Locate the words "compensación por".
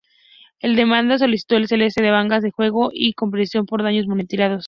3.13-3.83